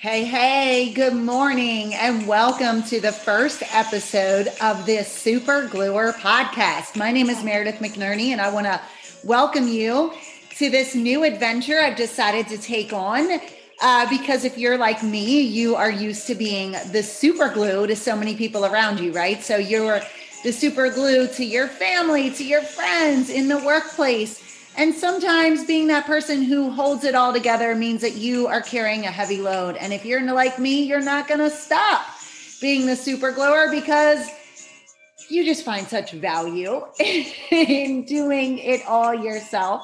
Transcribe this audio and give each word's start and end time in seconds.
Hey, 0.00 0.24
hey, 0.24 0.94
good 0.94 1.12
morning, 1.12 1.92
and 1.92 2.26
welcome 2.26 2.82
to 2.84 3.02
the 3.02 3.12
first 3.12 3.62
episode 3.70 4.48
of 4.62 4.86
this 4.86 5.12
Super 5.12 5.68
Gluer 5.68 6.14
podcast. 6.14 6.96
My 6.96 7.12
name 7.12 7.28
is 7.28 7.44
Meredith 7.44 7.80
McNerney, 7.80 8.28
and 8.28 8.40
I 8.40 8.50
want 8.50 8.64
to 8.64 8.80
welcome 9.24 9.68
you 9.68 10.14
to 10.56 10.70
this 10.70 10.94
new 10.94 11.22
adventure 11.22 11.78
I've 11.78 11.98
decided 11.98 12.48
to 12.48 12.56
take 12.56 12.94
on. 12.94 13.40
Uh, 13.82 14.08
because 14.08 14.46
if 14.46 14.56
you're 14.56 14.78
like 14.78 15.02
me, 15.02 15.42
you 15.42 15.76
are 15.76 15.90
used 15.90 16.26
to 16.28 16.34
being 16.34 16.72
the 16.92 17.02
super 17.02 17.52
glue 17.52 17.86
to 17.86 17.94
so 17.94 18.16
many 18.16 18.34
people 18.34 18.64
around 18.64 19.00
you, 19.00 19.12
right? 19.12 19.42
So 19.42 19.58
you're 19.58 20.00
the 20.42 20.52
super 20.52 20.88
glue 20.88 21.26
to 21.26 21.44
your 21.44 21.68
family, 21.68 22.30
to 22.30 22.42
your 22.42 22.62
friends 22.62 23.28
in 23.28 23.48
the 23.48 23.58
workplace 23.58 24.49
and 24.76 24.94
sometimes 24.94 25.64
being 25.64 25.88
that 25.88 26.06
person 26.06 26.42
who 26.42 26.70
holds 26.70 27.04
it 27.04 27.14
all 27.14 27.32
together 27.32 27.74
means 27.74 28.00
that 28.00 28.14
you 28.14 28.46
are 28.46 28.60
carrying 28.60 29.04
a 29.04 29.10
heavy 29.10 29.38
load. 29.38 29.76
And 29.76 29.92
if 29.92 30.04
you're 30.04 30.22
like 30.32 30.58
me, 30.58 30.84
you're 30.84 31.02
not 31.02 31.28
going 31.28 31.40
to 31.40 31.50
stop 31.50 32.06
being 32.60 32.86
the 32.86 32.96
super 32.96 33.32
gluer 33.32 33.70
because 33.70 34.28
you 35.28 35.44
just 35.44 35.64
find 35.64 35.86
such 35.86 36.12
value 36.12 36.84
in 37.50 38.04
doing 38.04 38.58
it 38.58 38.82
all 38.86 39.14
yourself. 39.14 39.82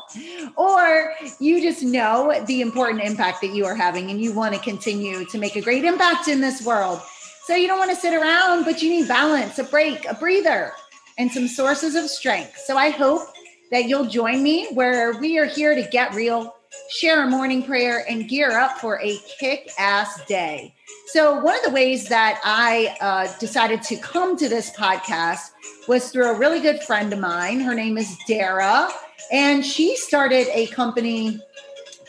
Or 0.56 1.14
you 1.40 1.60
just 1.60 1.82
know 1.82 2.42
the 2.46 2.60
important 2.60 3.02
impact 3.02 3.40
that 3.42 3.54
you 3.54 3.64
are 3.64 3.74
having 3.74 4.10
and 4.10 4.20
you 4.20 4.32
want 4.32 4.54
to 4.54 4.60
continue 4.60 5.24
to 5.26 5.38
make 5.38 5.56
a 5.56 5.60
great 5.60 5.84
impact 5.84 6.28
in 6.28 6.40
this 6.40 6.64
world. 6.64 7.00
So 7.44 7.54
you 7.54 7.68
don't 7.68 7.78
want 7.78 7.90
to 7.90 7.96
sit 7.96 8.12
around, 8.12 8.64
but 8.64 8.82
you 8.82 8.90
need 8.90 9.08
balance, 9.08 9.58
a 9.58 9.64
break, 9.64 10.04
a 10.06 10.14
breather, 10.14 10.72
and 11.16 11.30
some 11.30 11.46
sources 11.46 11.94
of 11.94 12.10
strength. 12.10 12.58
So 12.58 12.76
I 12.76 12.90
hope 12.90 13.35
that 13.70 13.88
you'll 13.88 14.06
join 14.06 14.42
me 14.42 14.68
where 14.72 15.18
we 15.18 15.38
are 15.38 15.44
here 15.44 15.74
to 15.74 15.82
get 15.90 16.14
real, 16.14 16.54
share 16.90 17.24
a 17.24 17.30
morning 17.30 17.62
prayer, 17.62 18.04
and 18.08 18.28
gear 18.28 18.58
up 18.58 18.78
for 18.78 19.00
a 19.00 19.18
kick 19.38 19.70
ass 19.78 20.24
day. 20.26 20.74
So, 21.08 21.40
one 21.40 21.56
of 21.56 21.62
the 21.62 21.70
ways 21.70 22.08
that 22.08 22.40
I 22.44 22.96
uh, 23.00 23.38
decided 23.38 23.82
to 23.82 23.96
come 23.96 24.36
to 24.36 24.48
this 24.48 24.70
podcast 24.70 25.50
was 25.88 26.10
through 26.10 26.30
a 26.30 26.38
really 26.38 26.60
good 26.60 26.82
friend 26.82 27.12
of 27.12 27.18
mine. 27.18 27.60
Her 27.60 27.74
name 27.74 27.96
is 27.98 28.16
Dara, 28.26 28.88
and 29.32 29.64
she 29.64 29.96
started 29.96 30.48
a 30.52 30.66
company 30.68 31.40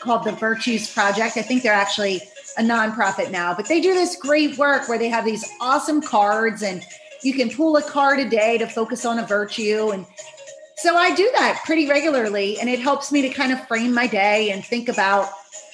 called 0.00 0.24
the 0.24 0.32
Virtues 0.32 0.92
Project. 0.92 1.36
I 1.36 1.42
think 1.42 1.62
they're 1.62 1.72
actually 1.72 2.20
a 2.56 2.62
nonprofit 2.62 3.30
now, 3.30 3.54
but 3.54 3.66
they 3.68 3.80
do 3.80 3.94
this 3.94 4.16
great 4.16 4.58
work 4.58 4.88
where 4.88 4.98
they 4.98 5.08
have 5.08 5.24
these 5.24 5.48
awesome 5.60 6.02
cards 6.02 6.62
and 6.62 6.82
you 7.22 7.34
can 7.34 7.50
pull 7.50 7.76
a 7.76 7.82
card 7.82 8.20
a 8.20 8.28
day 8.28 8.58
to 8.58 8.66
focus 8.66 9.04
on 9.04 9.18
a 9.18 9.26
virtue 9.26 9.90
and 9.90 10.06
so 10.78 10.96
I 10.96 11.14
do 11.14 11.28
that 11.34 11.62
pretty 11.64 11.88
regularly, 11.88 12.58
and 12.60 12.68
it 12.68 12.78
helps 12.78 13.10
me 13.10 13.22
to 13.22 13.28
kind 13.30 13.52
of 13.52 13.66
frame 13.66 13.92
my 13.92 14.06
day 14.06 14.52
and 14.52 14.64
think 14.64 14.88
about 14.88 15.28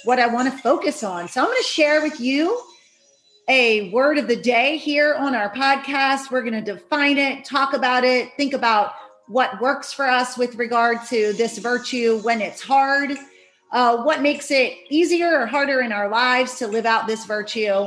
what 0.05 0.19
I 0.19 0.27
want 0.27 0.51
to 0.51 0.59
focus 0.59 1.03
on. 1.03 1.29
So 1.29 1.41
I'm 1.41 1.47
going 1.47 1.59
to 1.59 1.65
share 1.65 2.03
with 2.03 2.21
you 2.21 2.61
a 3.49 3.91
word 3.91 4.17
of 4.17 4.29
the 4.29 4.37
day 4.37 4.79
here 4.79 5.15
on 5.15 5.35
our 5.35 5.53
podcast. 5.53 6.31
We're 6.31 6.43
going 6.43 6.65
to 6.65 6.73
define 6.73 7.19
it, 7.19 7.45
talk 7.45 7.75
about 7.75 8.05
it, 8.05 8.31
think 8.39 8.55
about 8.55 8.95
what 9.27 9.61
works 9.61 9.93
for 9.93 10.07
us 10.07 10.39
with 10.39 10.55
regard 10.55 10.99
to 11.09 11.35
this 11.35 11.59
virtue 11.59 12.21
when 12.23 12.41
it's 12.41 12.63
hard, 12.63 13.13
uh, 13.73 13.99
what 14.05 14.23
makes 14.23 14.51
it 14.51 14.75
easier 14.89 15.41
or 15.41 15.47
harder 15.47 15.81
in 15.81 15.93
our 15.93 16.09
lives 16.09 16.59
to 16.59 16.67
live 16.67 16.87
out 16.87 17.07
this 17.07 17.27
virtue. 17.27 17.87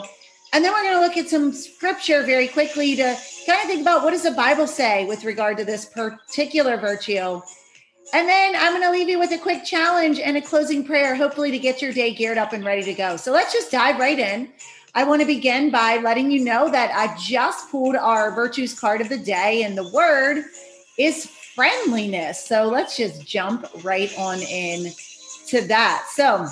And 0.54 0.64
then 0.64 0.72
we're 0.72 0.84
going 0.84 0.96
to 0.96 1.02
look 1.02 1.18
at 1.18 1.30
some 1.30 1.52
scripture 1.52 2.24
very 2.24 2.48
quickly 2.48 2.96
to 2.96 3.18
kind 3.48 3.62
of 3.62 3.68
think 3.68 3.82
about 3.82 4.04
what 4.04 4.12
does 4.12 4.24
the 4.24 4.32
Bible 4.32 4.68
say 4.68 5.06
with 5.06 5.24
regard 5.24 5.58
to 5.58 5.66
this 5.66 5.86
particular 5.86 6.78
virtue. 6.78 7.42
And 8.14 8.28
then 8.28 8.56
I'm 8.56 8.74
going 8.74 8.84
to 8.84 8.92
leave 8.92 9.10
you 9.10 9.20
with 9.20 9.32
a 9.32 9.38
quick 9.38 9.64
challenge 9.64 10.20
and 10.20 10.38
a 10.38 10.42
closing 10.42 10.86
prayer, 10.86 11.16
hopefully 11.16 11.52
to 11.52 11.60
get 11.60 11.82
your 11.82 11.94
day 11.94 12.14
geared 12.14 12.38
up 12.38 12.54
and 12.54 12.64
ready 12.64 12.84
to 12.84 12.94
go. 12.94 13.18
So 13.18 13.32
let's 13.32 13.54
just 13.54 13.72
dive 13.72 14.00
right 14.00 14.20
in. 14.20 14.50
I 14.96 15.04
want 15.04 15.22
to 15.22 15.28
begin 15.28 15.72
by 15.72 15.98
letting 15.98 16.30
you 16.30 16.44
know 16.44 16.70
that 16.72 16.92
I 16.94 17.16
just 17.18 17.70
pulled 17.72 17.96
our 17.96 18.34
virtues 18.34 18.78
card 18.78 19.00
of 19.00 19.10
the 19.10 19.18
day, 19.18 19.64
and 19.64 19.78
the 19.78 19.90
word 19.90 20.44
is 20.98 21.26
friendliness. 21.26 22.44
So 22.44 22.68
let's 22.68 22.98
just 22.98 23.28
jump 23.28 23.66
right 23.84 24.12
on 24.18 24.40
in 24.40 24.92
to 25.48 25.62
that. 25.68 26.08
So 26.14 26.48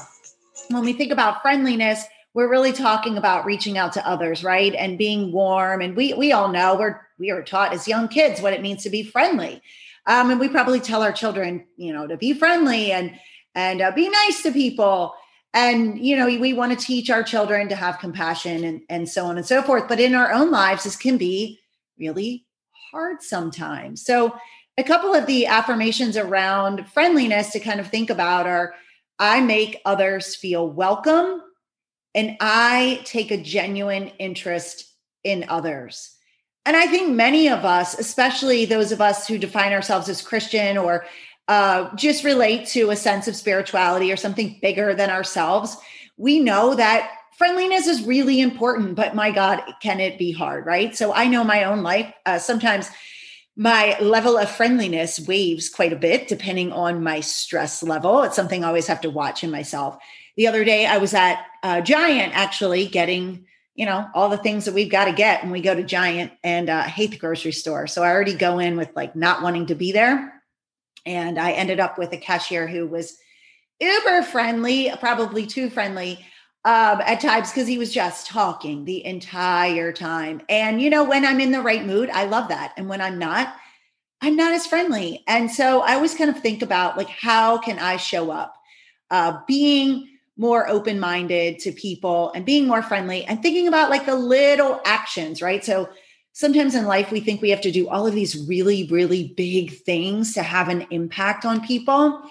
when 0.70 0.84
we 0.84 0.94
think 0.94 1.12
about 1.12 1.42
friendliness, 1.42 2.04
we're 2.36 2.50
really 2.50 2.74
talking 2.74 3.18
about 3.18 3.46
reaching 3.46 3.78
out 3.78 3.94
to 3.94 4.06
others, 4.06 4.44
right? 4.44 4.76
And 4.76 4.98
being 4.98 5.32
warm. 5.32 5.82
And 5.82 5.96
we 5.96 6.14
we 6.14 6.34
all 6.34 6.50
know 6.50 6.76
we're 6.76 7.02
we 7.18 7.32
are 7.32 7.42
taught 7.42 7.74
as 7.74 7.88
young 7.88 8.10
kids 8.10 8.42
what 8.42 8.54
it 8.54 8.62
means 8.62 8.84
to 8.84 8.90
be 8.90 9.04
friendly. 9.04 9.62
Um, 10.06 10.30
and 10.30 10.40
we 10.40 10.50
probably 10.50 10.82
tell 10.82 11.02
our 11.02 11.14
children, 11.14 11.66
you 11.78 11.94
know, 11.94 12.06
to 12.06 12.18
be 12.18 12.34
friendly 12.34 12.92
and 12.92 13.18
and 13.56 13.82
uh, 13.82 13.92
be 13.92 14.10
nice 14.10 14.44
to 14.44 14.52
people. 14.52 15.16
And 15.54 15.98
you 15.98 16.18
know, 16.18 16.26
we 16.26 16.52
want 16.52 16.78
to 16.78 16.86
teach 16.86 17.10
our 17.10 17.24
children 17.24 17.70
to 17.70 17.76
have 17.76 18.00
compassion 18.00 18.66
and 18.66 18.82
and 18.90 19.10
so 19.10 19.26
on 19.26 19.38
and 19.38 19.46
so 19.46 19.62
forth. 19.62 19.88
But 19.88 20.02
in 20.02 20.14
our 20.14 20.34
own 20.34 20.52
lives, 20.52 20.84
this 20.84 20.98
can 20.98 21.18
be 21.18 21.62
really 21.98 22.46
hard 22.92 23.24
sometimes. 23.24 24.04
So 24.04 24.36
a 24.78 24.84
couple 24.84 25.14
of 25.14 25.26
the 25.26 25.46
affirmations 25.46 26.18
around 26.18 26.86
friendliness 26.90 27.52
to 27.52 27.62
kind 27.62 27.80
of 27.80 27.88
think 27.88 28.10
about 28.10 28.46
are 28.46 28.74
I 29.20 29.40
make 29.40 29.80
others 29.86 30.36
feel 30.36 30.70
welcome 30.70 31.42
and 32.16 32.38
I 32.40 33.02
take 33.04 33.30
a 33.30 33.38
genuine 33.38 34.08
interest 34.18 34.92
in 35.24 35.46
others. 35.50 36.16
And 36.66 36.76
I 36.76 36.88
think 36.88 37.12
many 37.12 37.50
of 37.50 37.64
us, 37.66 38.00
especially 38.00 38.66
those 38.66 38.92
of 38.92 39.02
us 39.02 39.28
who 39.28 39.38
define 39.38 39.74
ourselves 39.74 40.10
as 40.10 40.22
Christian 40.22 40.78
or 40.78 41.06
uh, 41.48 41.94
just 41.96 42.24
relate 42.24 42.68
to 42.70 42.90
a 42.90 42.96
sense 42.96 43.28
of 43.28 43.36
spirituality 43.36 44.12
or 44.12 44.16
something 44.16 44.58
bigger 44.62 44.96
than 44.96 45.12
ourselves, 45.12 45.78
we 46.18 46.40
know 46.40 46.74
that 46.74 47.12
friendliness 47.38 47.86
is 47.86 48.04
really 48.04 48.40
important, 48.42 48.96
but 48.96 49.14
my 49.14 49.30
God, 49.30 49.62
can 49.82 50.00
it 50.00 50.18
be 50.18 50.32
hard, 50.32 50.66
right? 50.66 50.96
So 50.96 51.14
I 51.14 51.26
know 51.26 51.44
my 51.44 51.66
own 51.66 51.84
life. 51.84 52.12
Uh, 52.26 52.40
sometimes 52.40 52.90
my 53.58 53.98
level 54.00 54.38
of 54.38 54.50
friendliness 54.50 55.20
waves 55.20 55.70
quite 55.70 55.94
a 55.94 55.98
bit 55.98 56.28
depending 56.28 56.72
on 56.72 57.04
my 57.04 57.22
stress 57.22 57.82
level. 57.82 58.24
It's 58.24 58.36
something 58.36 58.64
I 58.64 58.68
always 58.68 58.88
have 58.88 59.02
to 59.02 59.10
watch 59.10 59.44
in 59.44 59.52
myself 59.52 59.98
the 60.36 60.48
other 60.48 60.64
day 60.64 60.86
I 60.86 60.98
was 60.98 61.14
at 61.14 61.46
uh, 61.64 61.82
Giant 61.82 62.36
actually 62.36 62.88
getting, 62.88 63.46
you 63.74 63.86
know, 63.86 64.08
all 64.14 64.30
the 64.30 64.38
things 64.38 64.66
that 64.66 64.74
we've 64.74 64.92
got 64.92 65.06
to 65.06 65.14
get 65.14 65.44
when 65.44 65.52
we 65.52 65.62
go 65.62 65.74
to 65.74 65.84
Giant 65.84 66.34
and 66.44 66.70
uh, 66.70 66.84
hate 66.84 67.12
the 67.12 67.18
grocery 67.18 67.54
store. 67.54 67.88
So 67.88 68.04
I 68.04 68.12
already 68.12 68.34
go 68.34 68.60
in 68.60 68.78
with 68.78 68.90
like 68.96 69.16
not 69.16 69.42
wanting 69.42 69.68
to 69.68 69.76
be 69.76 69.92
there. 69.92 70.34
And 71.06 71.40
I 71.40 71.52
ended 71.52 71.80
up 71.80 71.98
with 71.98 72.12
a 72.14 72.18
cashier 72.18 72.68
who 72.68 72.88
was 72.88 73.18
uber 73.80 74.24
friendly, 74.24 74.92
probably 75.00 75.46
too 75.46 75.70
friendly 75.70 76.26
um, 76.66 77.00
at 77.06 77.22
times 77.22 77.52
because 77.52 77.68
he 77.68 77.78
was 77.78 77.94
just 77.94 78.26
talking 78.26 78.86
the 78.86 79.06
entire 79.06 79.94
time. 79.94 80.42
And, 80.50 80.82
you 80.82 80.90
know, 80.90 81.04
when 81.04 81.24
I'm 81.24 81.40
in 81.40 81.52
the 81.52 81.62
right 81.62 81.86
mood, 81.86 82.10
I 82.10 82.26
love 82.26 82.50
that. 82.50 82.74
And 82.76 82.90
when 82.90 83.02
I'm 83.02 83.20
not, 83.20 83.56
I'm 84.20 84.36
not 84.36 84.52
as 84.52 84.66
friendly. 84.66 85.24
And 85.28 85.52
so 85.52 85.82
I 85.82 85.94
always 85.94 86.16
kind 86.16 86.30
of 86.30 86.40
think 86.40 86.64
about 86.64 86.98
like, 86.98 87.08
how 87.08 87.60
can 87.60 87.78
I 87.78 87.98
show 87.98 88.32
up? 88.32 88.56
Uh, 89.12 89.40
being 89.48 90.10
more 90.38 90.68
open 90.68 91.00
minded 91.00 91.60
to 91.60 91.72
people 91.72 92.32
and 92.34 92.46
being 92.46 92.68
more 92.68 92.82
friendly 92.82 93.24
and 93.26 93.44
thinking 93.44 93.68
about 93.68 93.92
like 93.92 94.08
the 94.08 94.16
little 94.16 94.82
actions, 94.86 95.44
right? 95.44 95.64
So 95.64 95.88
sometimes 96.34 96.74
in 96.74 96.86
life, 96.86 97.12
we 97.12 97.20
think 97.20 97.44
we 97.44 97.52
have 97.52 97.62
to 97.62 97.72
do 97.72 97.88
all 97.88 98.08
of 98.08 98.16
these 98.16 98.48
really, 98.48 98.88
really 98.88 99.36
big 99.38 99.72
things 99.84 100.34
to 100.34 100.42
have 100.42 100.68
an 100.68 100.88
impact 100.90 101.46
on 101.46 101.66
people. 101.66 102.24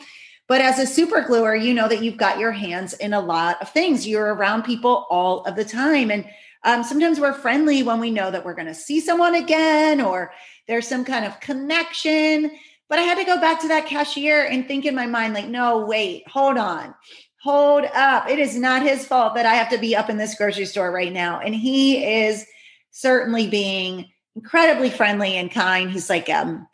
But 0.46 0.60
as 0.60 0.78
a 0.78 0.86
super 0.86 1.22
gluer, 1.22 1.54
you 1.54 1.72
know 1.72 1.88
that 1.88 2.02
you've 2.02 2.16
got 2.16 2.38
your 2.38 2.52
hands 2.52 2.92
in 2.94 3.14
a 3.14 3.20
lot 3.20 3.60
of 3.62 3.70
things. 3.70 4.06
You're 4.06 4.34
around 4.34 4.64
people 4.64 5.06
all 5.08 5.42
of 5.44 5.56
the 5.56 5.64
time. 5.64 6.10
And 6.10 6.26
um, 6.64 6.84
sometimes 6.84 7.18
we're 7.18 7.32
friendly 7.32 7.82
when 7.82 8.00
we 8.00 8.10
know 8.10 8.30
that 8.30 8.44
we're 8.44 8.54
going 8.54 8.66
to 8.66 8.74
see 8.74 9.00
someone 9.00 9.34
again 9.34 10.00
or 10.00 10.32
there's 10.68 10.88
some 10.88 11.04
kind 11.04 11.24
of 11.24 11.40
connection. 11.40 12.50
But 12.88 12.98
I 12.98 13.02
had 13.02 13.18
to 13.18 13.24
go 13.24 13.40
back 13.40 13.60
to 13.62 13.68
that 13.68 13.86
cashier 13.86 14.44
and 14.44 14.68
think 14.68 14.84
in 14.84 14.94
my 14.94 15.06
mind, 15.06 15.32
like, 15.32 15.48
no, 15.48 15.86
wait, 15.86 16.28
hold 16.28 16.58
on 16.58 16.94
hold 17.44 17.84
up. 17.94 18.26
It 18.26 18.38
is 18.38 18.56
not 18.56 18.82
his 18.82 19.04
fault 19.04 19.34
that 19.34 19.44
I 19.44 19.52
have 19.52 19.68
to 19.68 19.76
be 19.76 19.94
up 19.94 20.08
in 20.08 20.16
this 20.16 20.34
grocery 20.34 20.64
store 20.64 20.90
right 20.90 21.12
now. 21.12 21.40
And 21.40 21.54
he 21.54 22.02
is 22.02 22.46
certainly 22.90 23.46
being 23.46 24.08
incredibly 24.34 24.88
friendly 24.88 25.36
and 25.36 25.50
kind. 25.50 25.90
He's 25.90 26.08
like, 26.08 26.30
um, 26.30 26.66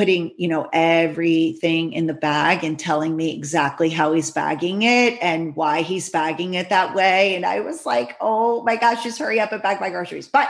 putting 0.00 0.32
you 0.38 0.48
know 0.48 0.66
everything 0.72 1.92
in 1.92 2.06
the 2.06 2.14
bag 2.14 2.64
and 2.64 2.78
telling 2.78 3.14
me 3.14 3.36
exactly 3.36 3.90
how 3.90 4.14
he's 4.14 4.30
bagging 4.30 4.80
it 4.80 5.18
and 5.20 5.54
why 5.54 5.82
he's 5.82 6.08
bagging 6.08 6.54
it 6.54 6.70
that 6.70 6.94
way. 6.94 7.36
And 7.36 7.44
i 7.44 7.60
was 7.60 7.84
like 7.84 8.16
oh 8.18 8.62
my 8.62 8.76
gosh 8.76 9.02
just 9.02 9.18
hurry 9.18 9.38
up 9.38 9.52
and 9.52 9.62
bag 9.62 9.78
my 9.78 9.90
groceries. 9.90 10.26
But 10.26 10.48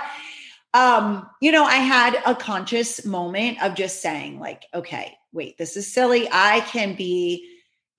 um 0.72 1.28
you 1.40 1.50
know 1.50 1.64
i 1.64 1.74
had 1.74 2.22
a 2.24 2.32
conscious 2.32 3.04
moment 3.04 3.60
of 3.60 3.74
just 3.74 4.00
saying 4.00 4.38
like 4.38 4.66
okay 4.72 5.18
wait 5.32 5.58
this 5.58 5.76
is 5.76 5.92
silly. 5.92 6.28
I 6.30 6.60
can 6.60 6.94
be 6.94 7.44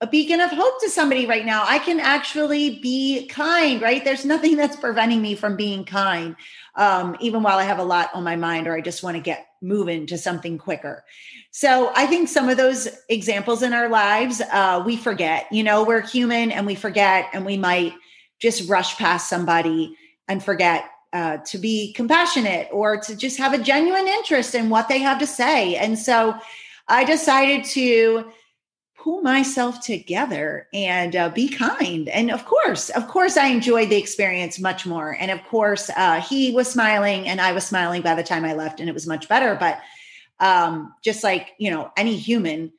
a 0.01 0.07
beacon 0.07 0.41
of 0.41 0.49
hope 0.49 0.81
to 0.81 0.89
somebody 0.89 1.27
right 1.27 1.45
now. 1.45 1.63
I 1.67 1.77
can 1.77 1.99
actually 1.99 2.79
be 2.79 3.27
kind, 3.27 3.79
right? 3.81 4.03
There's 4.03 4.25
nothing 4.25 4.57
that's 4.57 4.75
preventing 4.75 5.21
me 5.21 5.35
from 5.35 5.55
being 5.55 5.85
kind, 5.85 6.35
um, 6.75 7.15
even 7.19 7.43
while 7.43 7.59
I 7.59 7.63
have 7.63 7.77
a 7.77 7.83
lot 7.83 8.09
on 8.15 8.23
my 8.23 8.35
mind 8.35 8.67
or 8.67 8.75
I 8.75 8.81
just 8.81 9.03
want 9.03 9.15
to 9.15 9.21
get 9.21 9.45
moving 9.61 10.07
to 10.07 10.17
something 10.17 10.57
quicker. 10.57 11.03
So 11.51 11.91
I 11.95 12.07
think 12.07 12.29
some 12.29 12.49
of 12.49 12.57
those 12.57 12.87
examples 13.09 13.61
in 13.61 13.73
our 13.73 13.89
lives, 13.89 14.41
uh, 14.51 14.81
we 14.83 14.97
forget, 14.97 15.45
you 15.51 15.63
know, 15.63 15.83
we're 15.83 16.01
human 16.01 16.51
and 16.51 16.65
we 16.65 16.73
forget 16.73 17.29
and 17.31 17.45
we 17.45 17.57
might 17.57 17.93
just 18.39 18.67
rush 18.67 18.97
past 18.97 19.29
somebody 19.29 19.95
and 20.27 20.43
forget 20.43 20.85
uh, 21.13 21.37
to 21.45 21.59
be 21.59 21.93
compassionate 21.93 22.69
or 22.71 22.97
to 23.01 23.15
just 23.15 23.37
have 23.37 23.53
a 23.53 23.61
genuine 23.61 24.07
interest 24.07 24.55
in 24.55 24.69
what 24.69 24.87
they 24.87 24.99
have 24.99 25.19
to 25.19 25.27
say. 25.27 25.75
And 25.75 25.99
so 25.99 26.33
I 26.87 27.03
decided 27.03 27.65
to 27.65 28.31
pull 29.03 29.21
myself 29.21 29.81
together 29.81 30.67
and 30.73 31.15
uh, 31.15 31.29
be 31.29 31.49
kind. 31.49 32.07
And 32.09 32.29
of 32.29 32.45
course, 32.45 32.89
of 32.89 33.07
course, 33.07 33.35
I 33.35 33.47
enjoyed 33.47 33.89
the 33.89 33.97
experience 33.97 34.59
much 34.59 34.85
more. 34.85 35.17
And 35.19 35.31
of 35.31 35.43
course, 35.45 35.89
uh, 35.95 36.21
he 36.21 36.51
was 36.51 36.69
smiling 36.69 37.27
and 37.27 37.41
I 37.41 37.51
was 37.53 37.65
smiling 37.65 38.03
by 38.03 38.13
the 38.13 38.23
time 38.23 38.45
I 38.45 38.53
left, 38.53 38.79
and 38.79 38.87
it 38.87 38.93
was 38.93 39.07
much 39.07 39.27
better. 39.27 39.55
But 39.55 39.79
um, 40.39 40.93
just 41.03 41.23
like, 41.23 41.51
you 41.57 41.71
know, 41.71 41.91
any 41.97 42.15
human, 42.15 42.71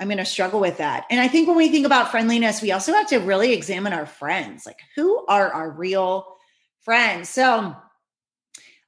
I'm 0.00 0.08
going 0.08 0.18
to 0.18 0.24
struggle 0.24 0.60
with 0.60 0.78
that. 0.78 1.04
And 1.10 1.20
I 1.20 1.28
think 1.28 1.48
when 1.48 1.56
we 1.56 1.68
think 1.68 1.86
about 1.86 2.10
friendliness, 2.10 2.62
we 2.62 2.72
also 2.72 2.92
have 2.92 3.08
to 3.08 3.18
really 3.18 3.52
examine 3.52 3.92
our 3.92 4.06
friends. 4.06 4.64
Like, 4.66 4.80
who 4.94 5.26
are 5.26 5.50
our 5.50 5.70
real 5.70 6.36
friends? 6.80 7.28
So, 7.28 7.76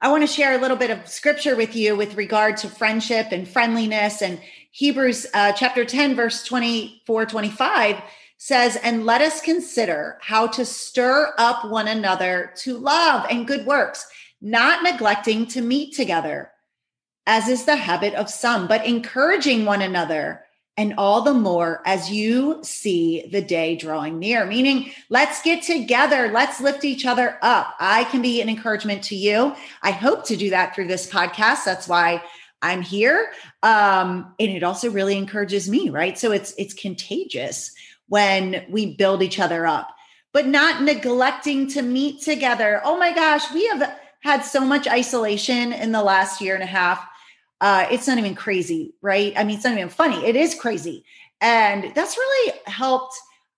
I 0.00 0.11
want 0.11 0.23
to 0.23 0.32
share 0.32 0.56
a 0.56 0.61
little 0.61 0.76
bit 0.76 0.91
of 0.91 1.08
scripture 1.08 1.56
with 1.56 1.75
you 1.75 1.96
with 1.96 2.14
regard 2.14 2.56
to 2.58 2.69
friendship 2.69 3.32
and 3.32 3.49
friendliness 3.49 4.23
and 4.23 4.41
Hebrews 4.70 5.26
uh, 5.35 5.53
chapter 5.53 5.85
10, 5.85 6.15
verse 6.15 6.44
24, 6.44 7.26
25 7.26 8.03
says, 8.37 8.76
And 8.76 9.05
let 9.05 9.20
us 9.20 9.41
consider 9.41 10.19
how 10.20 10.47
to 10.49 10.65
stir 10.65 11.35
up 11.38 11.65
one 11.65 11.88
another 11.88 12.53
to 12.59 12.79
love 12.79 13.26
and 13.31 13.47
good 13.47 13.67
works, 13.67 14.06
not 14.41 14.82
neglecting 14.82 15.47
to 15.49 15.61
meet 15.61 15.94
together, 15.94 16.50
as 17.26 17.49
is 17.49 17.65
the 17.65 17.76
habit 17.76 18.15
of 18.15 18.31
some, 18.31 18.69
but 18.69 18.87
encouraging 18.87 19.65
one 19.65 19.82
another. 19.82 20.44
And 20.76 20.94
all 20.97 21.23
the 21.23 21.35
more 21.35 21.82
as 21.85 22.09
you 22.09 22.61
see 22.62 23.26
the 23.32 23.43
day 23.43 23.75
drawing 23.75 24.20
near, 24.20 24.47
meaning 24.47 24.93
let's 25.09 25.43
get 25.43 25.65
together, 25.65 26.31
let's 26.32 26.61
lift 26.61 26.85
each 26.85 27.05
other 27.05 27.37
up. 27.43 27.75
I 27.81 28.05
can 28.05 28.23
be 28.23 28.41
an 28.41 28.49
encouragement 28.49 29.03
to 29.05 29.17
you. 29.17 29.56
I 29.82 29.91
hope 29.91 30.25
to 30.26 30.37
do 30.37 30.50
that 30.50 30.76
through 30.76 30.87
this 30.87 31.11
podcast. 31.11 31.65
That's 31.65 31.88
why 31.88 32.23
I'm 32.62 32.82
here. 32.82 33.31
Um, 33.62 34.34
and 34.38 34.50
it 34.50 34.62
also 34.62 34.90
really 34.90 35.16
encourages 35.16 35.69
me, 35.69 35.90
right? 35.90 36.19
So 36.19 36.32
it's 36.32 36.55
it's 36.58 36.75
contagious 36.75 37.72
when 38.08 38.64
we 38.69 38.96
build 38.96 39.22
each 39.22 39.38
other 39.38 39.66
up, 39.66 39.88
but 40.32 40.46
not 40.46 40.82
neglecting 40.82 41.69
to 41.69 41.82
meet 41.82 42.22
together. 42.22 42.81
Oh 42.84 42.99
my 42.99 43.14
gosh, 43.14 43.52
we 43.52 43.66
have 43.69 43.99
had 44.20 44.40
so 44.40 44.60
much 44.60 44.88
isolation 44.88 45.72
in 45.72 45.93
the 45.93 46.02
last 46.02 46.40
year 46.40 46.55
and 46.55 46.62
a 46.62 46.66
half. 46.66 47.06
Uh, 47.60 47.87
it's 47.90 48.06
not 48.06 48.19
even 48.19 48.34
crazy, 48.34 48.94
right? 49.02 49.32
I 49.37 49.44
mean, 49.44 49.56
it's 49.56 49.64
not 49.64 49.75
even 49.75 49.88
funny. 49.88 50.25
It 50.25 50.37
is 50.37 50.55
crazy. 50.55 51.05
And 51.40 51.93
that's 51.94 52.16
really 52.16 52.52
helped 52.66 53.14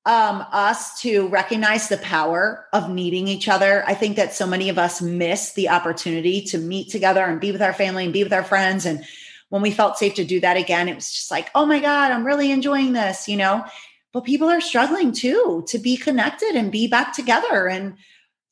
um, 0.07 0.45
us 0.53 1.01
to 1.03 1.29
recognize 1.29 1.89
the 1.89 1.99
power 1.99 2.67
of 2.73 2.89
needing 2.89 3.29
each 3.29 3.49
other. 3.49 3.85
I 3.87 3.95
think 3.95 4.17
that 4.17 4.33
so 4.33 4.47
many 4.47 4.69
of 4.69 4.79
us 4.79 5.03
miss 5.03 5.53
the 5.53 5.69
opportunity 5.69 6.43
to 6.47 6.59
meet 6.59 6.91
together 6.91 7.23
and 7.25 7.41
be 7.41 7.53
with 7.53 7.63
our 7.63 7.75
family 7.75 8.05
and 8.05 8.13
be 8.13 8.25
with 8.25 8.33
our 8.33 8.45
friends. 8.45 8.87
And 8.87 9.05
when 9.51 9.63
we 9.63 9.71
felt 9.71 9.99
safe 9.99 10.15
to 10.15 10.25
do 10.25 10.41
that 10.41 10.57
again, 10.57 10.89
it 10.89 10.95
was 10.95 11.13
just 11.13 11.31
like, 11.31 11.51
oh 11.55 11.67
my 11.67 11.81
God, 11.81 12.13
I'm 12.13 12.25
really 12.25 12.51
enjoying 12.51 12.95
this, 12.95 13.29
you 13.29 13.37
know? 13.37 13.65
But 14.13 14.25
people 14.25 14.49
are 14.49 14.61
struggling 14.61 15.13
too 15.13 15.65
to 15.69 15.79
be 15.79 15.97
connected 15.97 16.57
and 16.57 16.73
be 16.73 16.89
back 16.89 17.15
together 17.15 17.69
and 17.69 17.95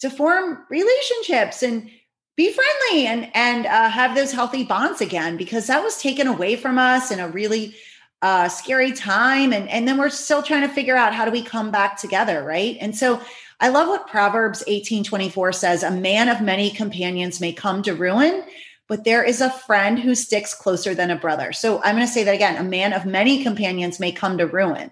to 0.00 0.10
form 0.10 0.64
relationships 0.70 1.62
and 1.62 1.90
be 2.36 2.52
friendly 2.52 3.06
and 3.06 3.30
and 3.34 3.66
uh, 3.66 3.88
have 3.88 4.14
those 4.14 4.30
healthy 4.30 4.62
bonds 4.62 5.00
again 5.00 5.36
because 5.36 5.66
that 5.66 5.82
was 5.82 6.00
taken 6.00 6.28
away 6.28 6.54
from 6.54 6.78
us 6.78 7.10
in 7.10 7.18
a 7.18 7.28
really 7.28 7.74
uh, 8.22 8.48
scary 8.48 8.92
time. 8.92 9.52
And 9.52 9.68
and 9.68 9.86
then 9.86 9.98
we're 9.98 10.08
still 10.08 10.42
trying 10.42 10.66
to 10.66 10.74
figure 10.74 10.96
out 10.96 11.14
how 11.14 11.24
do 11.24 11.30
we 11.30 11.42
come 11.42 11.70
back 11.70 12.00
together 12.00 12.42
right? 12.42 12.76
And 12.80 12.96
so 12.96 13.20
i 13.60 13.68
love 13.68 13.88
what 13.88 14.06
proverbs 14.06 14.62
18 14.66 15.04
24 15.04 15.52
says 15.52 15.82
a 15.82 15.90
man 15.90 16.28
of 16.28 16.40
many 16.40 16.70
companions 16.70 17.40
may 17.40 17.52
come 17.52 17.82
to 17.82 17.94
ruin 17.94 18.44
but 18.86 19.04
there 19.04 19.22
is 19.22 19.40
a 19.40 19.50
friend 19.50 19.98
who 19.98 20.14
sticks 20.14 20.54
closer 20.54 20.94
than 20.94 21.10
a 21.10 21.16
brother. 21.16 21.52
So 21.52 21.82
i'm 21.82 21.96
going 21.96 22.06
to 22.06 22.12
say 22.12 22.24
that 22.24 22.34
again 22.34 22.56
a 22.56 22.68
man 22.68 22.92
of 22.92 23.04
many 23.04 23.42
companions 23.42 24.00
may 24.00 24.12
come 24.12 24.38
to 24.38 24.46
ruin 24.46 24.90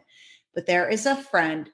but 0.54 0.66
there 0.66 0.88
is 0.88 1.06
a 1.06 1.16
friend 1.16 1.70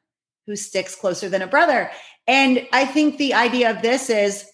who 0.46 0.56
sticks 0.56 0.94
closer 0.94 1.28
than 1.28 1.42
a 1.42 1.46
brother. 1.46 1.90
And 2.26 2.66
i 2.72 2.84
think 2.84 3.16
the 3.16 3.34
idea 3.34 3.70
of 3.70 3.82
this 3.82 4.10
is 4.10 4.51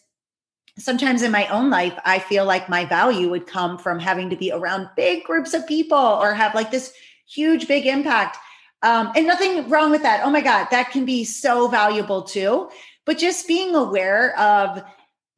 sometimes 0.78 1.22
in 1.22 1.30
my 1.32 1.46
own 1.48 1.70
life, 1.70 1.98
I 2.04 2.18
feel 2.18 2.44
like 2.44 2.68
my 2.68 2.84
value 2.84 3.28
would 3.30 3.46
come 3.46 3.78
from 3.78 3.98
having 3.98 4.30
to 4.30 4.36
be 4.36 4.52
around 4.52 4.88
big 4.96 5.24
groups 5.24 5.54
of 5.54 5.66
people 5.66 5.98
or 5.98 6.34
have 6.34 6.54
like 6.54 6.70
this 6.70 6.92
huge, 7.26 7.68
big 7.68 7.86
impact. 7.86 8.38
Um, 8.82 9.12
and 9.16 9.26
nothing 9.26 9.68
wrong 9.68 9.90
with 9.90 10.02
that. 10.02 10.20
Oh 10.24 10.30
my 10.30 10.40
God, 10.40 10.68
that 10.70 10.90
can 10.90 11.04
be 11.04 11.24
so 11.24 11.68
valuable 11.68 12.22
too. 12.22 12.70
But 13.04 13.18
just 13.18 13.48
being 13.48 13.74
aware 13.74 14.38
of 14.38 14.82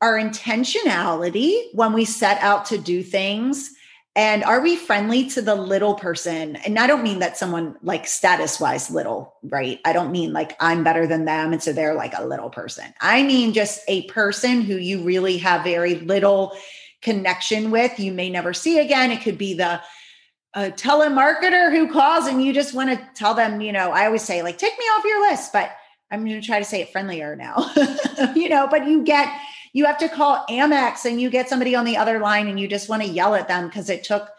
our 0.00 0.18
intentionality 0.18 1.64
when 1.72 1.92
we 1.92 2.04
set 2.04 2.40
out 2.42 2.66
to 2.66 2.78
do 2.78 3.02
things 3.02 3.70
and 4.16 4.42
are 4.42 4.60
we 4.60 4.76
friendly 4.76 5.28
to 5.30 5.42
the 5.42 5.54
little 5.54 5.94
person? 5.94 6.56
And 6.56 6.78
I 6.78 6.86
don't 6.86 7.04
mean 7.04 7.20
that 7.20 7.36
someone 7.36 7.76
like 7.82 8.06
status 8.08 8.58
wise 8.58 8.90
little, 8.90 9.36
right? 9.42 9.78
I 9.84 9.92
don't 9.92 10.10
mean 10.10 10.32
like 10.32 10.56
I'm 10.58 10.82
better 10.82 11.06
than 11.06 11.26
them. 11.26 11.52
And 11.52 11.62
so 11.62 11.72
they're 11.72 11.94
like 11.94 12.14
a 12.16 12.26
little 12.26 12.50
person. 12.50 12.92
I 13.00 13.22
mean 13.22 13.52
just 13.52 13.82
a 13.86 14.02
person 14.06 14.62
who 14.62 14.76
you 14.76 15.02
really 15.04 15.38
have 15.38 15.62
very 15.62 15.94
little 15.94 16.56
connection 17.02 17.70
with. 17.70 18.00
You 18.00 18.12
may 18.12 18.30
never 18.30 18.52
see 18.52 18.80
again. 18.80 19.12
It 19.12 19.22
could 19.22 19.38
be 19.38 19.54
the 19.54 19.80
a 20.54 20.70
telemarketer 20.70 21.70
who 21.70 21.92
calls 21.92 22.26
and 22.26 22.42
you 22.44 22.52
just 22.52 22.74
want 22.74 22.90
to 22.90 23.08
tell 23.14 23.34
them, 23.34 23.60
you 23.60 23.72
know, 23.72 23.92
I 23.92 24.06
always 24.06 24.22
say, 24.22 24.42
like, 24.42 24.58
take 24.58 24.76
me 24.76 24.84
off 24.86 25.04
your 25.04 25.20
list, 25.30 25.52
but 25.52 25.70
I'm 26.10 26.24
going 26.24 26.40
to 26.40 26.44
try 26.44 26.58
to 26.58 26.64
say 26.64 26.80
it 26.80 26.90
friendlier 26.90 27.36
now, 27.36 27.70
you 28.34 28.48
know, 28.48 28.66
but 28.68 28.86
you 28.88 29.04
get 29.04 29.32
you 29.72 29.84
have 29.84 29.98
to 29.98 30.08
call 30.08 30.44
Amex 30.48 31.04
and 31.04 31.20
you 31.20 31.30
get 31.30 31.48
somebody 31.48 31.74
on 31.74 31.84
the 31.84 31.96
other 31.96 32.18
line 32.18 32.48
and 32.48 32.58
you 32.58 32.68
just 32.68 32.88
want 32.88 33.02
to 33.02 33.08
yell 33.08 33.34
at 33.34 33.48
them 33.48 33.68
because 33.68 33.88
it 33.88 34.04
took 34.04 34.30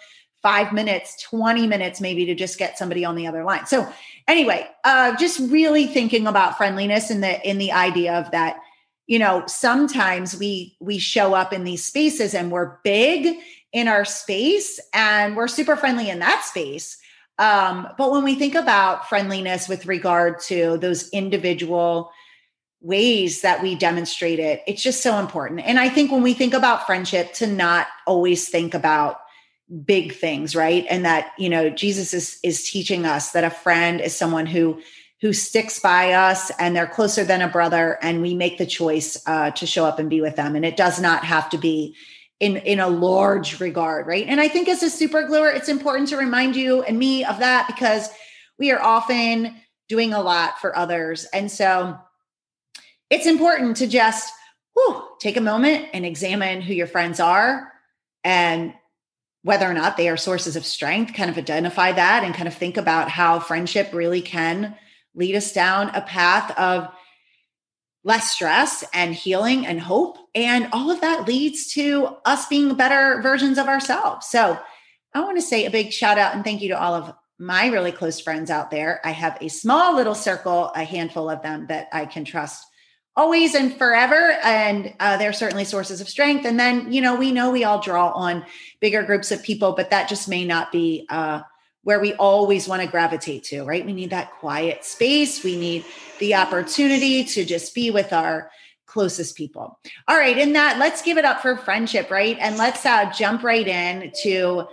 five 0.42 0.74
minutes, 0.74 1.22
20 1.24 1.68
minutes 1.68 2.02
maybe 2.02 2.26
to 2.26 2.36
just 2.36 2.58
get 2.58 2.78
somebody 2.78 3.06
on 3.06 3.16
the 3.16 3.28
other 3.28 3.44
line. 3.44 3.66
So 3.66 3.88
anyway, 4.28 4.68
uh, 4.84 5.16
just 5.16 5.40
really 5.52 5.86
thinking 5.88 6.28
about 6.28 6.58
friendliness 6.58 7.12
in 7.12 7.22
the 7.22 7.48
in 7.48 7.58
the 7.58 7.72
idea 7.72 8.16
of 8.16 8.32
that, 8.32 8.58
you 9.08 9.20
know, 9.20 9.44
sometimes 9.48 10.38
we 10.38 10.76
we 10.80 10.98
show 10.98 11.34
up 11.34 11.54
in 11.54 11.64
these 11.64 11.84
spaces 11.84 12.34
and 12.34 12.52
we're 12.52 12.78
big 12.84 13.38
in 13.72 13.88
our 13.88 14.04
space 14.04 14.80
and 14.94 15.36
we're 15.36 15.48
super 15.48 15.76
friendly 15.76 16.10
in 16.10 16.20
that 16.20 16.44
space. 16.44 16.98
Um, 17.38 17.88
but 17.98 18.12
when 18.12 18.24
we 18.24 18.36
think 18.36 18.56
about 18.56 19.08
friendliness 19.08 19.68
with 19.68 19.86
regard 19.86 20.40
to 20.42 20.78
those 20.78 21.10
individual 21.10 22.12
ways 22.82 23.42
that 23.42 23.62
we 23.62 23.76
demonstrate 23.76 24.40
it 24.40 24.62
it's 24.66 24.82
just 24.82 25.04
so 25.04 25.20
important. 25.20 25.62
And 25.62 25.80
i 25.80 25.90
think 25.90 26.12
when 26.12 26.24
we 26.24 26.34
think 26.34 26.54
about 26.54 26.86
friendship 26.86 27.34
to 27.34 27.48
not 27.48 27.88
always 28.08 28.50
think 28.50 28.74
about 28.74 29.20
big 29.86 30.14
things 30.14 30.56
right? 30.56 30.86
And 30.90 31.06
that 31.06 31.32
you 31.38 31.50
know 31.50 31.70
jesus 31.70 32.14
is 32.14 32.40
is 32.44 32.70
teaching 32.70 33.06
us 33.06 33.32
that 33.32 33.44
a 33.44 33.50
friend 33.50 34.02
is 34.02 34.16
someone 34.16 34.46
who 34.46 34.82
who 35.22 35.34
sticks 35.34 35.80
by 35.80 36.14
us 36.14 36.52
and 36.58 36.76
they're 36.76 36.88
closer 36.88 37.24
than 37.24 37.42
a 37.42 37.48
brother 37.48 38.00
and 38.02 38.24
we 38.24 38.34
make 38.34 38.58
the 38.58 38.66
choice 38.66 39.22
uh, 39.28 39.52
to 39.52 39.68
show 39.68 39.86
up 39.86 40.00
and 40.00 40.10
be 40.10 40.20
with 40.20 40.36
them. 40.36 40.56
And 40.56 40.66
it 40.66 40.76
does 40.76 41.00
not 41.00 41.24
have 41.24 41.48
to 41.52 41.60
be 41.60 41.96
in 42.40 42.58
in 42.58 42.80
a 42.80 42.88
large 42.88 43.60
regard 43.60 44.08
right? 44.08 44.26
And 44.28 44.42
i 44.42 44.48
think 44.48 44.68
as 44.68 44.82
a 44.82 44.90
super 44.90 45.24
gluer 45.28 45.50
it's 45.50 45.70
important 45.70 46.10
to 46.10 46.18
remind 46.18 46.56
you 46.56 46.82
and 46.82 46.98
me 46.98 47.24
of 47.24 47.38
that 47.40 47.68
because 47.68 48.10
we 48.58 48.72
are 48.72 48.82
often 48.82 49.56
doing 49.90 50.14
a 50.14 50.22
lot 50.22 50.60
for 50.60 50.78
others. 50.78 51.26
And 51.34 51.52
so 51.52 51.98
it's 53.12 53.28
important 53.28 53.78
to 53.78 53.86
just 53.86 54.34
whew, 54.74 55.04
take 55.20 55.38
a 55.38 55.42
moment 55.42 55.90
and 55.94 56.06
examine 56.06 56.62
who 56.62 56.74
your 56.74 56.88
friends 56.88 57.20
are 57.20 57.72
and 58.24 58.74
whether 59.44 59.70
or 59.70 59.74
not 59.74 59.98
they 59.98 60.08
are 60.08 60.18
sources 60.18 60.56
of 60.56 60.66
strength, 60.66 61.14
kind 61.14 61.30
of 61.30 61.38
identify 61.38 61.92
that 61.92 62.24
and 62.24 62.34
kind 62.34 62.48
of 62.48 62.54
think 62.54 62.78
about 62.78 63.10
how 63.10 63.40
friendship 63.40 63.90
really 63.92 64.22
can 64.22 64.76
lead 65.14 65.36
us 65.36 65.52
down 65.52 65.90
a 65.90 66.02
path 66.02 66.58
of 66.58 66.88
less 68.04 68.32
stress 68.32 68.84
and 68.94 69.14
healing 69.14 69.66
and 69.66 69.80
hope. 69.80 70.18
And 70.34 70.70
all 70.72 70.90
of 70.90 71.02
that 71.02 71.28
leads 71.28 71.74
to 71.74 72.16
us 72.24 72.48
being 72.48 72.76
better 72.76 73.22
versions 73.22 73.58
of 73.58 73.68
ourselves. 73.68 74.28
So 74.28 74.58
I 75.14 75.20
want 75.20 75.38
to 75.38 75.42
say 75.42 75.66
a 75.66 75.72
big 75.72 75.92
shout 75.92 76.18
out 76.18 76.34
and 76.34 76.44
thank 76.44 76.62
you 76.62 76.70
to 76.70 76.80
all 76.80 76.94
of 76.94 77.14
my 77.38 77.68
really 77.68 77.92
close 77.92 78.20
friends 78.20 78.50
out 78.50 78.72
there. 78.72 79.02
I 79.04 79.12
have 79.12 79.38
a 79.42 79.50
small 79.50 79.96
little 79.96 80.16
circle, 80.16 80.72
a 80.76 80.84
handful 80.84 81.30
of 81.30 81.42
them 81.42 81.68
that 81.68 81.90
I 81.92 82.06
can 82.06 82.24
trust 82.24 82.66
always 83.16 83.56
and 83.56 83.76
forever 83.78 84.38
and 84.44 84.94
uh, 85.00 85.18
they're 85.18 85.34
certainly 85.34 85.66
sources 85.66 86.00
of 86.02 86.08
strength. 86.08 86.46
And 86.46 86.60
then 86.60 86.92
you 86.92 87.02
know 87.02 87.16
we 87.16 87.32
know 87.32 87.52
we 87.52 87.64
all 87.64 87.82
draw 87.82 88.12
on 88.12 88.46
bigger 88.80 89.04
groups 89.04 89.32
of 89.32 89.44
people 89.44 89.74
but 89.74 89.90
that 89.90 90.10
just 90.10 90.30
may 90.30 90.46
not 90.46 90.72
be 90.72 91.06
uh, 91.10 91.42
where 91.84 92.00
we 92.00 92.14
always 92.14 92.68
want 92.68 92.82
to 92.82 92.88
gravitate 92.88 93.44
to 93.46 93.64
right? 93.64 93.86
We 93.86 93.94
need 93.94 94.12
that 94.12 94.32
quiet 94.34 94.86
space. 94.86 95.44
We 95.44 95.58
need 95.58 95.86
the 96.20 96.36
opportunity 96.36 97.24
to 97.26 97.44
just 97.44 97.76
be 97.76 97.92
with 97.92 98.14
our 98.14 98.50
closest 98.86 99.36
people. 99.36 99.80
All 100.08 100.18
right 100.18 100.38
in 100.38 100.54
that 100.54 100.78
let's 100.78 101.02
give 101.02 101.18
it 101.18 101.26
up 101.26 101.42
for 101.42 101.58
friendship 101.58 102.10
right? 102.10 102.38
And 102.40 102.58
let's 102.58 102.86
uh, 102.86 103.12
jump 103.12 103.44
right 103.44 103.68
in 103.68 104.12
to 104.24 104.68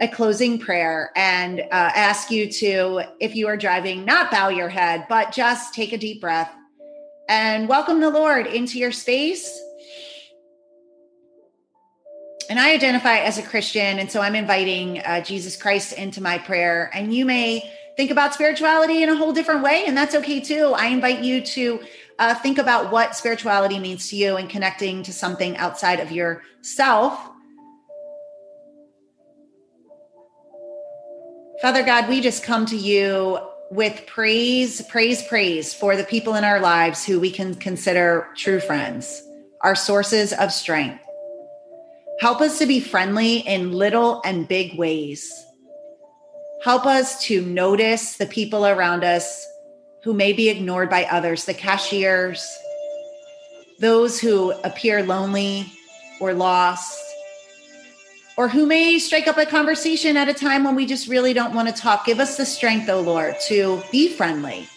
a 0.00 0.08
closing 0.08 0.58
prayer 0.58 1.10
and 1.16 1.60
uh, 1.60 1.64
ask 1.70 2.30
you 2.30 2.50
to 2.50 3.02
if 3.20 3.34
you 3.34 3.46
are 3.46 3.56
driving 3.56 4.04
not 4.04 4.30
bow 4.30 4.48
your 4.48 4.68
head 4.68 5.06
but 5.08 5.32
just 5.32 5.72
take 5.72 5.94
a 5.94 5.98
deep 5.98 6.20
breath 6.20 6.52
and 7.28 7.68
welcome 7.68 8.00
the 8.00 8.10
Lord 8.10 8.46
into 8.46 8.78
your 8.78 8.92
space. 8.92 9.60
And 12.48 12.60
I 12.60 12.72
identify 12.72 13.18
as 13.18 13.38
a 13.38 13.42
Christian, 13.42 13.98
and 13.98 14.10
so 14.10 14.20
I'm 14.20 14.36
inviting 14.36 15.00
uh, 15.00 15.20
Jesus 15.20 15.56
Christ 15.56 15.92
into 15.94 16.22
my 16.22 16.38
prayer. 16.38 16.90
And 16.94 17.12
you 17.12 17.24
may 17.24 17.72
think 17.96 18.12
about 18.12 18.34
spirituality 18.34 19.02
in 19.02 19.08
a 19.08 19.16
whole 19.16 19.32
different 19.32 19.62
way, 19.62 19.84
and 19.86 19.96
that's 19.96 20.14
okay 20.14 20.40
too. 20.40 20.72
I 20.76 20.86
invite 20.86 21.24
you 21.24 21.40
to 21.40 21.80
uh, 22.20 22.34
think 22.36 22.58
about 22.58 22.92
what 22.92 23.16
spirituality 23.16 23.80
means 23.80 24.08
to 24.10 24.16
you 24.16 24.36
and 24.36 24.48
connecting 24.48 25.02
to 25.02 25.12
something 25.12 25.56
outside 25.56 25.98
of 25.98 26.12
yourself. 26.12 27.18
Father 31.60 31.82
God, 31.82 32.08
we 32.08 32.20
just 32.20 32.44
come 32.44 32.66
to 32.66 32.76
you 32.76 33.38
with 33.70 34.06
praise, 34.06 34.82
praise, 34.82 35.22
praise 35.24 35.74
for 35.74 35.96
the 35.96 36.04
people 36.04 36.34
in 36.34 36.44
our 36.44 36.60
lives 36.60 37.04
who 37.04 37.18
we 37.18 37.30
can 37.30 37.54
consider 37.54 38.28
true 38.36 38.60
friends, 38.60 39.22
our 39.60 39.74
sources 39.74 40.32
of 40.32 40.52
strength. 40.52 41.02
Help 42.20 42.40
us 42.40 42.58
to 42.58 42.66
be 42.66 42.80
friendly 42.80 43.38
in 43.38 43.72
little 43.72 44.22
and 44.24 44.48
big 44.48 44.78
ways. 44.78 45.30
Help 46.64 46.86
us 46.86 47.22
to 47.24 47.42
notice 47.42 48.16
the 48.16 48.26
people 48.26 48.66
around 48.66 49.04
us 49.04 49.46
who 50.02 50.14
may 50.14 50.32
be 50.32 50.48
ignored 50.48 50.88
by 50.88 51.04
others, 51.04 51.44
the 51.44 51.54
cashiers, 51.54 52.46
those 53.80 54.20
who 54.20 54.52
appear 54.62 55.02
lonely 55.02 55.66
or 56.20 56.32
lost, 56.32 56.98
or 58.36 58.48
who 58.48 58.66
may 58.66 58.98
strike 58.98 59.26
up 59.26 59.38
a 59.38 59.46
conversation 59.46 60.16
at 60.16 60.28
a 60.28 60.34
time 60.34 60.64
when 60.64 60.74
we 60.74 60.86
just 60.86 61.08
really 61.08 61.32
don't 61.32 61.54
want 61.54 61.68
to 61.68 61.74
talk. 61.74 62.04
Give 62.04 62.20
us 62.20 62.36
the 62.36 62.44
strength, 62.44 62.88
oh 62.88 63.00
Lord, 63.00 63.34
to 63.48 63.82
be 63.90 64.08
friendly. 64.08 64.68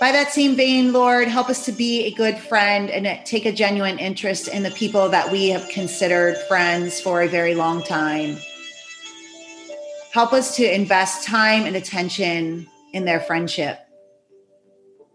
By 0.00 0.10
that 0.10 0.32
same 0.32 0.56
vein, 0.56 0.92
Lord, 0.92 1.28
help 1.28 1.48
us 1.48 1.64
to 1.66 1.72
be 1.72 2.06
a 2.06 2.10
good 2.10 2.36
friend 2.36 2.90
and 2.90 3.24
take 3.24 3.46
a 3.46 3.52
genuine 3.52 4.00
interest 4.00 4.48
in 4.48 4.64
the 4.64 4.72
people 4.72 5.08
that 5.10 5.30
we 5.30 5.50
have 5.50 5.68
considered 5.68 6.36
friends 6.48 7.00
for 7.00 7.22
a 7.22 7.28
very 7.28 7.54
long 7.54 7.84
time. 7.84 8.36
Help 10.12 10.32
us 10.32 10.56
to 10.56 10.74
invest 10.74 11.24
time 11.24 11.66
and 11.66 11.76
attention 11.76 12.66
in 12.92 13.04
their 13.04 13.20
friendship. 13.20 13.81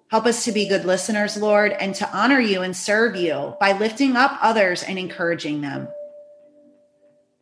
Help 0.10 0.26
us 0.26 0.46
to 0.46 0.54
be 0.54 0.70
good 0.70 0.86
listeners, 0.86 1.36
Lord, 1.36 1.74
and 1.74 1.94
to 1.96 2.10
honor 2.18 2.40
you 2.40 2.62
and 2.62 2.76
serve 2.76 3.18
you 3.18 3.56
by 3.60 3.78
lifting 3.78 4.16
up 4.16 4.38
others 4.42 4.84
and 4.84 4.98
encouraging 4.98 5.60
them. 5.62 5.90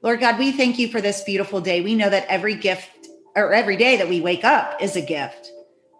Lord 0.01 0.19
God, 0.19 0.39
we 0.39 0.51
thank 0.51 0.79
you 0.79 0.87
for 0.87 0.99
this 0.99 1.23
beautiful 1.23 1.61
day. 1.61 1.81
We 1.81 1.95
know 1.95 2.09
that 2.09 2.27
every 2.27 2.55
gift 2.55 2.89
or 3.35 3.53
every 3.53 3.77
day 3.77 3.97
that 3.97 4.09
we 4.09 4.19
wake 4.21 4.43
up 4.43 4.81
is 4.81 4.95
a 4.95 5.01
gift, 5.01 5.51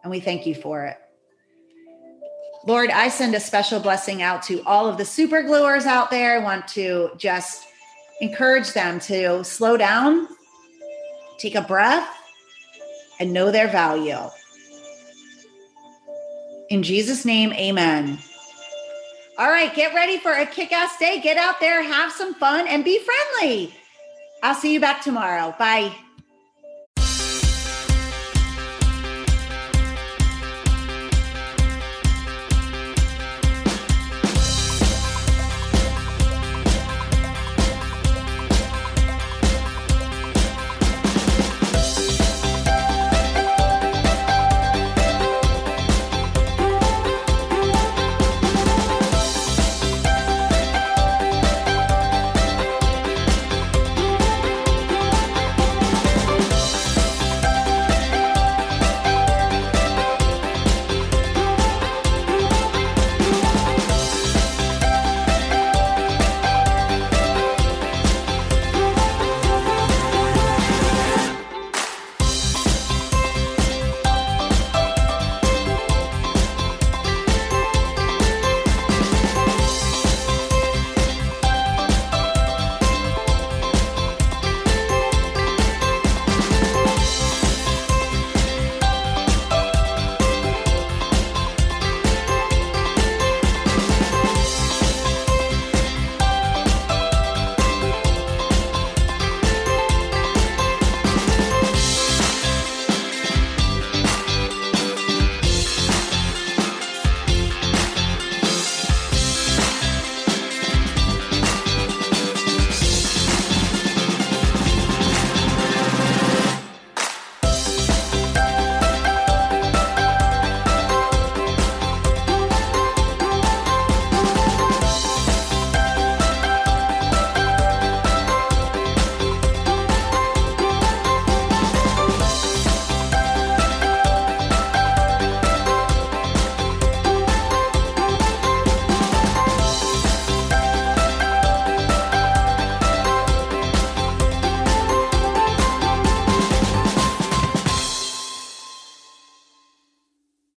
and 0.04 0.10
we 0.10 0.20
thank 0.20 0.48
you 0.48 0.56
for 0.56 0.86
it. 0.86 0.98
Lord, 2.66 2.90
I 2.90 3.10
send 3.10 3.36
a 3.36 3.40
special 3.40 3.80
blessing 3.80 4.24
out 4.24 4.42
to 4.44 4.64
all 4.64 4.88
of 4.88 4.98
the 4.98 5.06
super 5.06 5.44
gluers 5.44 5.86
out 5.86 6.10
there. 6.10 6.40
I 6.40 6.44
want 6.44 6.68
to 6.70 7.12
just 7.16 7.64
encourage 8.22 8.74
them 8.74 9.00
to 9.02 9.44
slow 9.44 9.78
down, 9.78 10.28
take 11.38 11.54
a 11.54 11.62
breath, 11.62 12.08
and 13.20 13.34
know 13.34 13.52
their 13.52 13.68
value. 13.68 14.18
In 16.70 16.84
Jesus' 16.84 17.26
name, 17.26 17.54
amen. 17.54 18.18
All 19.38 19.50
right, 19.50 19.74
get 19.76 19.94
ready 19.94 20.18
for 20.18 20.32
a 20.32 20.46
kick 20.46 20.72
ass 20.72 20.98
day. 20.98 21.20
Get 21.20 21.38
out 21.38 21.60
there, 21.60 21.84
have 21.84 22.12
some 22.12 22.34
fun, 22.36 22.68
and 22.68 22.84
be 22.84 23.00
friendly. 23.00 23.74
I'll 24.42 24.56
see 24.56 24.74
you 24.74 24.80
back 24.80 25.02
tomorrow. 25.02 25.54
Bye. 25.60 25.94